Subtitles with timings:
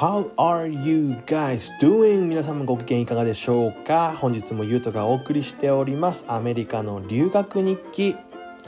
[0.00, 2.22] How are you guys doing?
[2.22, 4.16] 皆様ご機嫌いかがでしょうか？
[4.16, 6.24] 本日もゆうとがお送りしております。
[6.26, 8.16] アメリカの留学日記。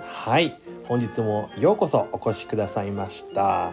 [0.03, 0.61] はい。
[0.85, 3.73] 本日もようこそお越しくださいました。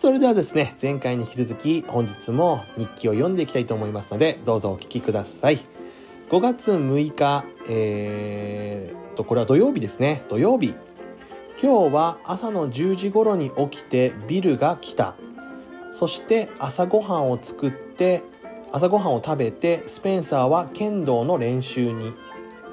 [0.00, 5.58] それではですね前回に引き続き本日も日記を読んでいきたいと思いますのでどうぞお聞きください。
[6.30, 10.24] 5月6日えー、とこれは土曜日ですね。
[10.30, 10.74] 土曜日。
[11.62, 15.16] 今日は朝の10時頃に起きてビルが来た。
[15.90, 18.22] そして朝ごはんを作って
[18.72, 22.12] 朝ごはんを食べてスペンサーは剣道の練習に。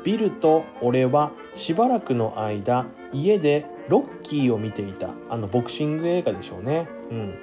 [0.03, 5.15] ビルと俺はしばらくの間家でロッキーを見ていた。
[5.29, 6.87] あのボクシング映画でしょうね。
[7.09, 7.35] うん。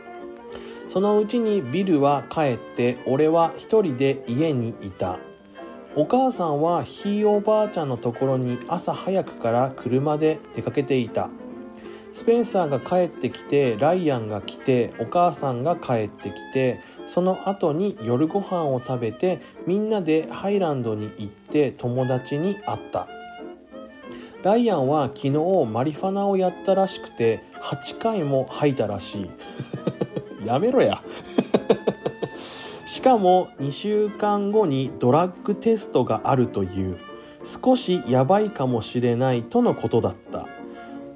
[0.86, 5.18] そのうちにビルは帰って俺は一人で家にいた。
[5.96, 11.30] お母さんはひいおばあちゃんのところに朝早くから車で出かけていた。
[12.12, 23.08] スペンサーが帰ってきてライアンが来てお母さんが帰ってきてその後に夜ご飯を食べてみんなでハイランドに行って友達に会った。
[24.42, 25.30] ライアンは昨日
[25.70, 29.30] マリファナをやったらしくて8回も吐いたらしい。
[30.44, 31.02] やめろや。
[32.84, 36.98] しかも2週間後にドラッグテストがあるという。
[37.44, 40.46] 少しやばいかもしれないとのことだった。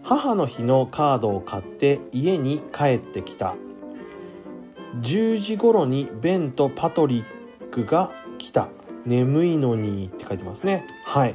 [0.09, 3.57] 母の日のカードを買って家に帰ってきた。
[5.01, 8.69] 10時頃にベンとパトリックが来た。
[9.05, 10.87] 眠いのにって書いてますね。
[11.05, 11.35] はい。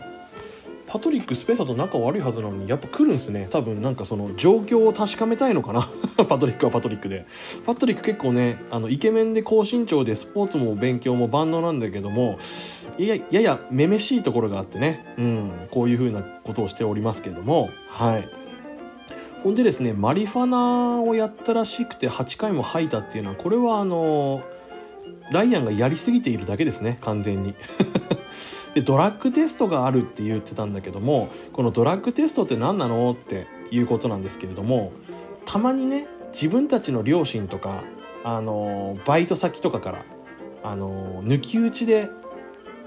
[0.88, 3.50] パトリックスペンサーと仲悪いはずなのにやっぱ来るんすね。
[3.52, 5.90] 多分なんかその状況を確かめたいのかな。
[6.26, 7.26] パトリックはパトリックで。
[7.66, 12.40] パトリック結構ねあのイケメンで高身長でスポーツも勉強も万能なんだけども
[12.98, 17.70] いやややめめしいところがあってね、うん、こういうふうなことをしておりますけども。
[17.90, 18.42] はい。
[19.44, 24.44] ほんでですねマリファナをやったらしくて8回も吐いたっていうのはこれはあの
[25.32, 27.56] ライアンがやりすぎているだけですね完全に。
[28.76, 33.12] でドラッグテストがあるって言ってたんだけどもこのドラッグテストって何なの？
[33.12, 34.94] っていうことなんですけれども
[35.46, 37.84] たまにね自分たちの両親とか
[38.24, 40.06] あのバイト先とかから
[40.64, 42.10] あの抜き打ちで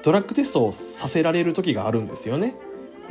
[0.03, 2.55] ドラッグテストをさせられる時があるんですよね。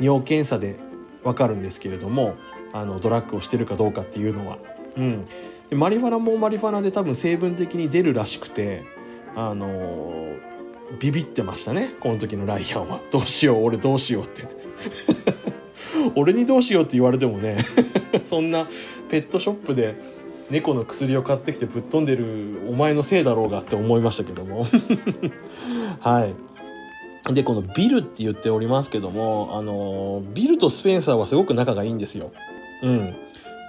[0.00, 0.76] 尿検査で
[1.22, 2.34] わかるんですけれども
[2.74, 4.58] あのドラッグをしてるかどうかっていうのは。
[4.96, 5.24] うん、
[5.70, 8.84] でマリファナもマリファナで多分成分的に出るらしくて
[9.36, 10.38] あのー、
[10.98, 11.94] ビビってましたね。
[12.00, 13.00] この時のライアンは。
[13.12, 13.64] どうしよう。
[13.64, 14.42] 俺どうしようって。
[16.16, 17.58] 俺にどうしようって言われてもね。
[18.26, 18.68] そんな
[19.08, 19.94] ペットショップで
[20.50, 24.66] 猫の薬を買ってきてぶっ飛んでるお前のせいだろうがって思いましたけども。
[26.00, 26.34] はい。
[27.32, 32.32] でこのビルって言っておりますけどもあのビルとスペンサーはすごく仲がいいんですよ
[32.84, 33.14] うん。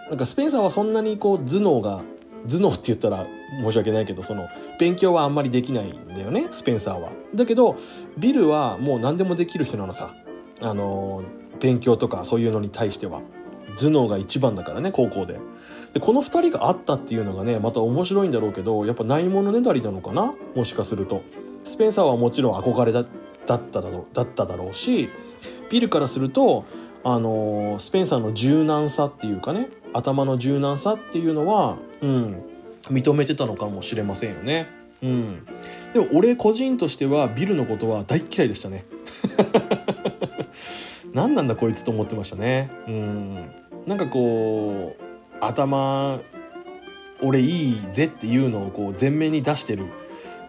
[0.10, 2.02] なんかスペンサーはそんなにこう頭脳が
[2.48, 3.26] 頭脳って言ったら
[3.64, 4.48] 申し訳ないけどその
[4.80, 7.12] 勉強はあんまりできないんだよねスペンサーは。
[7.34, 7.76] だけど
[8.18, 10.14] ビルはもう何でもできる人なのさ
[10.62, 11.24] あの
[11.60, 13.22] 勉強とかそういうのに対しては
[13.78, 15.40] 頭脳が一番だからね高校で。
[15.94, 21.24] でこの2人があったっていうのがねまた面白いんだろうけどやっぱないものねだりなのかなもしかすると。
[21.64, 23.08] スペンサーはもちろん憧れだっ
[23.48, 25.10] ただろうだっただろうし
[25.70, 26.66] ビルからすると
[27.08, 32.44] あのスペンサーの柔軟さっていうかね頭の柔軟さっていうのは、うん、
[32.90, 34.68] 認めてたのかもしれませんよね。
[35.04, 35.46] うん、
[35.94, 38.86] でも俺個人としてはビルのことは大嫌いでしたね。
[41.14, 42.72] 何なんだこいつと思ってましたね。
[42.88, 43.36] うん、
[43.86, 45.04] なんかこう
[45.42, 46.20] 頭
[47.22, 49.86] 俺いいぜっていうのをこう前面に出してる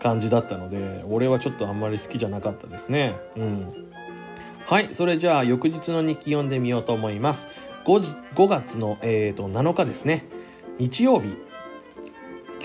[0.00, 3.14] 感じだったので俺はちょっとあんまり好きじゃなかったですね。
[3.36, 3.86] うん
[4.66, 7.46] はい、それじゃあ翌日の日記読んでみようと思います。
[7.84, 10.24] 5, 5月の、えーと、7日ですね。
[10.78, 11.38] 日曜日。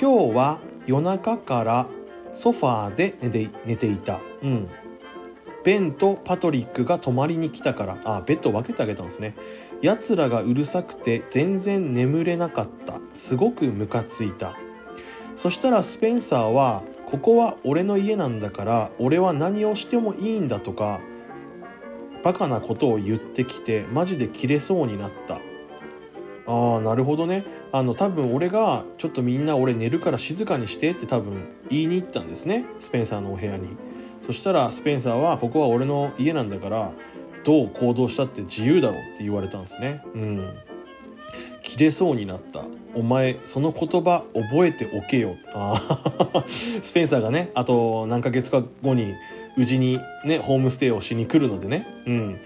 [0.01, 1.87] 今日は夜中から
[2.33, 4.19] ソファーで寝て寝ていた。
[4.41, 4.67] うん。
[5.63, 9.35] ベンとパトリックが泊まりに来たから、あ、ベッド分けてあげたんですね。
[9.83, 12.99] 奴らがうるさくて全然眠れなかった。
[13.13, 14.57] すごくムカついた。
[15.35, 20.99] そしたらスペンサーは、ここは俺の家なんだから、俺は何をしてもいいんだとか、
[22.23, 25.39] バカなことを言ってきてマジで切れそうになった。
[26.47, 27.45] ああなるほどね。
[27.71, 32.65] あの多分俺がちょっとみんな俺寝るから静かにしてって多分言いに行ったんですね。
[32.79, 33.69] スペンサーのお部屋に。
[34.21, 36.91] そしたらスペンサーはここは俺の家なんだから
[37.43, 40.03] どう行動したって自由だろうって言われたんですね。
[40.13, 40.53] うん。
[41.63, 42.63] 切れそうになった。
[42.93, 45.37] お前その言葉覚えておけよ。
[45.53, 45.75] あ
[46.45, 49.13] スペンサーがねあと何ヶ月か後に
[49.57, 51.87] うちにねホームステイをしに来るのでね。
[52.05, 52.39] うん。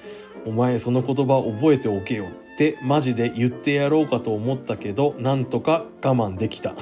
[0.45, 6.75] お前その言葉覚えておけよってマジで言ってやろうかと思ったけどなんとか我慢できた。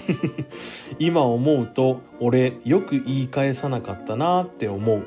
[0.99, 5.03] 今思うと俺よく言い返さなかったなって思う。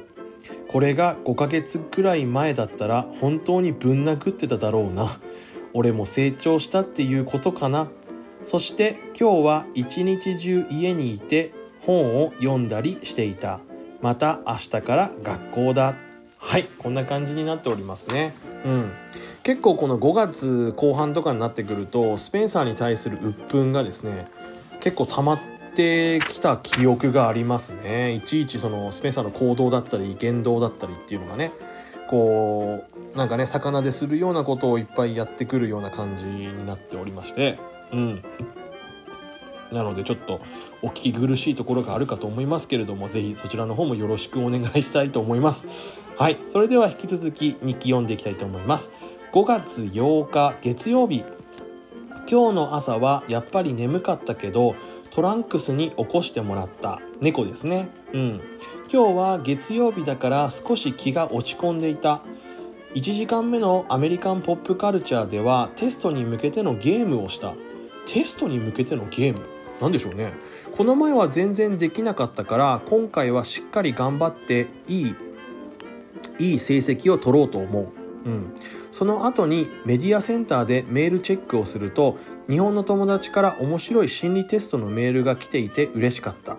[0.68, 5.20] これが5ヶ月くらい前だったら本当にぶん殴ってただろうな。
[5.74, 7.88] 俺も成長したっていうことかな。
[8.42, 13.60] そして今日は一日中家にいて本を読んだりしていた。
[14.00, 15.94] また明日から学校だ。
[16.38, 18.34] はいこんな感じになっておりますね。
[18.64, 18.92] うん。
[19.42, 24.26] 結構この5月後半とかになってくるとスペンサーに対する鬱憤がですね
[24.80, 25.38] 結構溜まっ
[25.74, 28.14] てきた記憶がありますね。
[28.14, 31.52] いちいちそのスペンサーの行動だったり言動だったりっていうのがね
[32.08, 32.84] こ
[33.14, 37.58] うなんかね魚でするようなことをいっぱいやってくるような感じになっておりまして。
[37.92, 38.22] うん。
[39.72, 40.40] なのでちょっと
[40.82, 46.00] お聞き苦しいところがあるかと思いますけれども、ぜひそちらの方もよろしくお願いしたいと思います。
[46.16, 46.38] はい。
[46.48, 48.92] それでは引き続き日記読んでいきたいと思います。
[49.32, 51.24] 5月8日月曜日。
[52.28, 54.74] 今日の朝はやっぱり眠かったけど、
[55.10, 57.88] トランクスに起こしてもらった猫ですね。
[58.12, 58.40] うん。
[58.92, 62.22] 今日は月曜日だから少し気が落ち込んでいた。
[62.94, 67.54] 1時間目のアメリカンポップカルチャーではテストに向けてのゲームをした。
[68.06, 70.32] テストに向けてのゲーム何でしょうね。
[70.76, 75.14] この前は全然できなかったから今回はしっかり頑張っていい
[76.38, 77.88] いい成績を取ろうと思う、
[78.26, 78.54] うん、
[78.92, 82.16] その後にメディアセンターでメールチェックをすると
[82.48, 86.56] 日本の友達から面白い心理テストのメールが来ていて嬉しかった。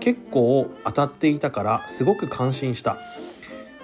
[0.00, 2.98] 結構当たっていたからすごく感心した。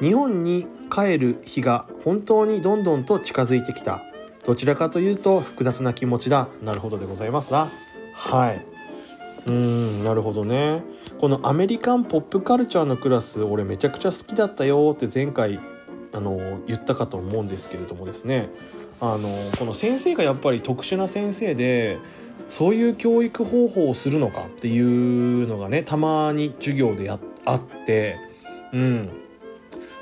[0.01, 4.03] 日本に帰る日が本当にどんどんと近づいてきた。
[4.45, 6.49] どちらかというと複雑な気持ちだ。
[6.63, 7.69] なるほどでございますな。
[8.21, 8.67] はい。
[9.47, 10.83] うんなるほどね。
[11.19, 15.59] このアメリカンポップカルチャーのクラス俺めちゃくちゃ好きだったよって前回
[16.13, 18.51] あの言ったかと思うんですけれどもですね。
[19.01, 19.29] あの
[19.59, 21.99] この先生がやっぱり特殊な先生で
[22.51, 28.19] そういう教育方法をするのかっていうのがねたまに授業であって
[28.75, 29.09] うん。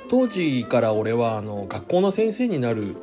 [0.08, 2.96] 当時から俺はあの学校の先生になる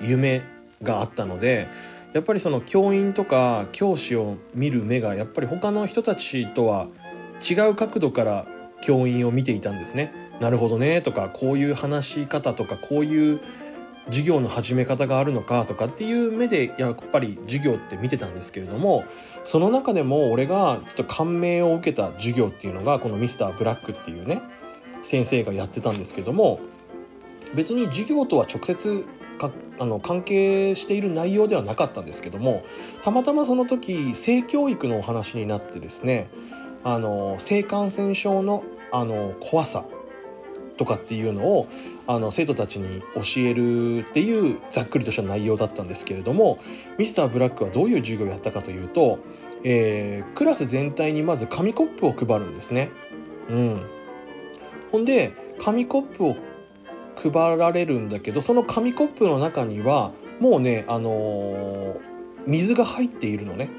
[0.00, 0.42] 夢
[0.82, 1.68] があったので
[2.12, 6.88] やっぱりその教員とか教師を見る目がやっぱり他の人たちとは
[7.40, 8.46] 違う角度から
[8.82, 10.12] 教員を見ていたんですね。
[10.40, 13.40] なるほどねとかこういう話し方とかこういう
[14.06, 19.04] 授業の始め方があるのかとかっていう目でやっぱり授業って見てたんですけれども
[19.44, 24.42] その中でも俺がちょっと感銘を受けた授業っていうのがこのミスターブラックっていうね
[25.02, 26.60] 先生がやってたんですけども
[27.54, 29.06] 別に授業とは直接
[29.78, 32.62] あの関係している内容ではなかったんですけども
[33.02, 36.28] たまたまその時性教育のお話になってですね
[36.84, 39.86] あの性感染症のあの怖さ
[40.76, 41.68] とかっていうのを
[42.06, 46.58] あの生徒たちに教えるっていうざっくりとした内容だったんですけれども
[46.98, 49.20] ミスターブラックはどういう授業をやったかというと、
[49.64, 52.90] えー、クラス全体にまず紙コップを配るんですね。
[53.48, 53.86] うん、
[54.90, 56.36] ほんで紙コップを
[57.16, 62.00] 配られるんだけどその紙コップの中にはもうねあのー、
[62.46, 63.70] 水が入っているのね。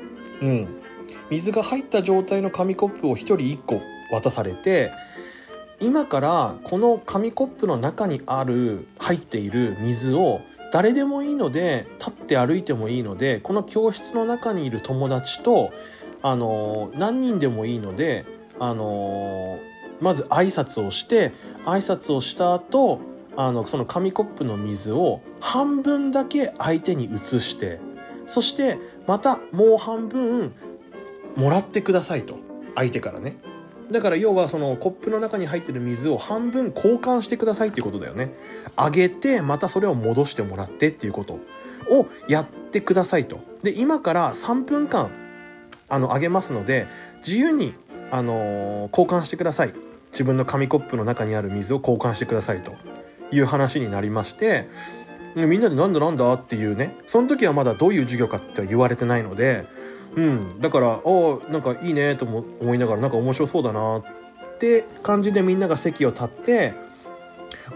[0.42, 0.68] うん。
[1.30, 3.82] 水が入った状態の紙コップを1人1個
[4.12, 4.92] 渡されて
[5.80, 10.42] 今からこの紙コップの中にある入っている水を
[10.72, 15.72] 誰でもいいので立って歩いてもいいのでこの教室の中にいる友達と
[16.22, 18.26] あのー、何人でもいいので
[18.60, 21.34] あのー、まず挨拶をして
[21.66, 23.00] 挨拶をした後
[23.36, 27.80] あのその紙コップの水を半分だけ相手に移して
[28.28, 30.54] そしてまたもう半分
[31.36, 32.38] もらってくださいと。
[32.76, 33.38] 相手からね。
[33.92, 38.34] だから要はそのコップの中に入ってる水を半分交換してくださいっていうことだよね。
[38.76, 41.40] あげてまたそれを戻してもらってっていうこと
[41.90, 43.40] をやってくださいと。
[43.62, 45.12] で今から3分間
[45.90, 46.88] あのげますので
[47.18, 47.74] 自由に
[48.14, 49.74] あの、交換してください。
[50.12, 52.76] 自分の紙コップの中にある水を交換してくださいと。
[53.32, 54.70] いう話になりまして
[55.36, 59.66] みんなでなんだなんだっていうねその時はまだどういう授業かって言われてないので
[60.16, 64.04] うんだからおなんかいいねと思いながらなんか面白そうだなっ
[64.60, 66.74] て感じでみんなが席を立って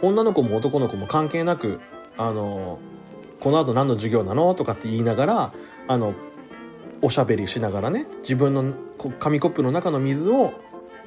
[0.02, 1.80] 女の子も男の子も関係なく
[2.18, 2.80] あの
[3.40, 5.54] この後何の授業なのとかって言いながら
[5.88, 6.14] あの
[7.02, 8.74] おしゃべりしながらね自分の
[9.20, 10.54] 紙コップの中の水を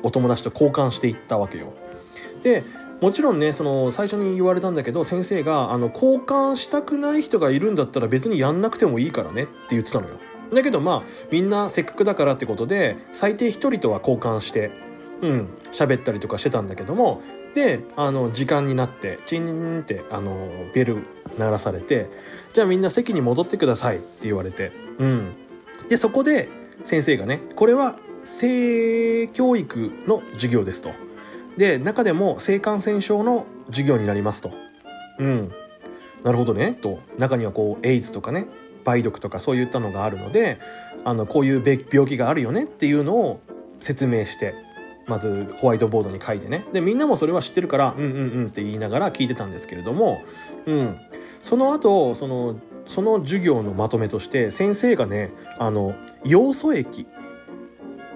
[0.03, 1.73] お友達と交換していったわけよ。
[2.43, 2.65] で
[3.01, 10.17] もちろんねその最初に言われたんだけど先生があの交換したくない人がいるんだったら別にやんなくてもいいからねって言ってたのよ。
[10.53, 14.71] だけどまあみんなせっかくだからってことで最低1人とは交換して
[15.23, 17.23] うん喋ったりとかしてたんだけども
[17.55, 21.05] であの時間になってチンってあのベル
[21.39, 22.11] 鳴らされて
[22.53, 25.35] じゃあみんな席に戻ってくださいって言われてうん。
[25.89, 26.49] でそこで
[26.85, 30.91] 先生がねこれは性教育の授業ですと。
[31.57, 34.53] で中でも性感染症の授業になりますと。
[35.19, 35.53] うん。
[36.23, 36.73] なるほどね。
[36.73, 38.47] と中にはこうエイズとかね
[38.87, 40.59] 梅毒とかそういったのがあるので
[41.05, 43.41] あのこういう病気があるよねっていうのを
[43.81, 44.55] 説明して
[45.07, 46.67] まずホワイトボードに書いてね。
[46.73, 50.23] でみんなもそれは知ってるからうんうんうんって言いながら聞いてたんですけれども、
[50.67, 51.01] うん、
[51.41, 57.07] その後そのその授業のまとめとして先生がねあのヨウ素液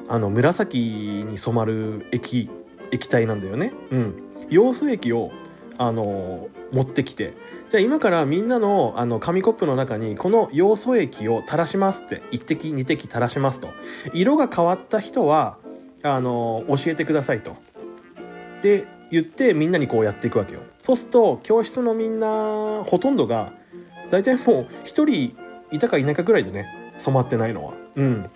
[0.08, 2.50] あの紫に染まる液
[2.90, 3.72] 液体なんだよね。
[3.90, 5.32] うん、ヨウ素液を
[5.78, 7.34] あの持ってきて。
[7.70, 13.68] じゃあ今からみんなのあの紙コップの中にこのヨウ素液を垂らしますって1滴2滴垂らしますと。
[14.12, 15.58] 色が変わった人は
[16.02, 17.56] あの教えてくださいと。
[18.62, 20.60] で言ってみんなにこうやっていくわけよ。
[20.78, 23.52] そうすると教室のみんなほとんどが
[24.10, 25.36] 大体もう1人
[25.72, 26.84] いたかいないかぐらいでね。
[26.98, 27.74] 染まってないのは。
[27.96, 28.30] うん。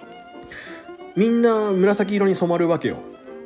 [1.17, 2.97] みんな紫色に染まるわけよ。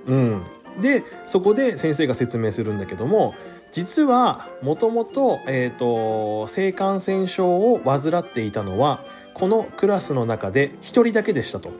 [0.07, 0.43] うん。
[0.81, 3.35] でそこで先生が説明するんだけども
[3.73, 5.41] 実はもともと,、
[6.47, 11.71] 性感染症を患っていたのはこのクラスの中で1人だけでしたと。